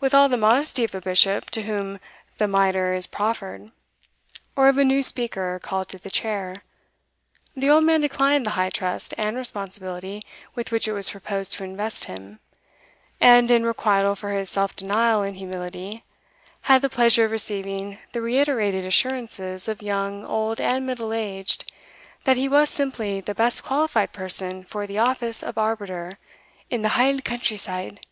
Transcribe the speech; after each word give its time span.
With 0.00 0.12
all 0.12 0.28
the 0.28 0.36
modesty 0.36 0.82
of 0.82 0.92
a 0.92 1.00
Bishop 1.00 1.48
to 1.50 1.62
whom 1.62 2.00
the 2.38 2.48
mitre 2.48 2.94
is 2.94 3.06
proffered, 3.06 3.70
or 4.56 4.66
of 4.68 4.76
a 4.76 4.82
new 4.82 5.04
Speaker 5.04 5.60
called 5.62 5.86
to 5.90 5.98
the 6.00 6.10
chair, 6.10 6.64
the 7.54 7.70
old 7.70 7.84
man 7.84 8.00
declined 8.00 8.44
the 8.44 8.50
high 8.58 8.70
trust 8.70 9.14
and 9.16 9.36
responsibility 9.36 10.24
with 10.56 10.72
which 10.72 10.88
it 10.88 10.92
was 10.92 11.10
proposed 11.10 11.52
to 11.52 11.62
invest 11.62 12.06
him, 12.06 12.40
and, 13.20 13.52
in 13.52 13.64
requital 13.64 14.16
for 14.16 14.30
his 14.32 14.50
self 14.50 14.74
denial 14.74 15.22
and 15.22 15.36
humility, 15.36 16.02
had 16.62 16.82
the 16.82 16.90
pleasure 16.90 17.24
of 17.26 17.30
receiving 17.30 17.98
the 18.10 18.20
reiterated 18.20 18.84
assurances 18.84 19.68
of 19.68 19.80
young, 19.80 20.24
old, 20.24 20.60
and 20.60 20.84
middle 20.84 21.12
aged, 21.12 21.70
that 22.24 22.36
he 22.36 22.48
was 22.48 22.68
simply 22.68 23.20
the 23.20 23.32
best 23.32 23.62
qualified 23.62 24.10
person 24.12 24.64
for 24.64 24.88
the 24.88 24.98
office 24.98 25.40
of 25.40 25.56
arbiter 25.56 26.18
"in 26.68 26.82
the 26.82 26.88
haill 26.98 27.20
country 27.20 27.56
side." 27.56 28.04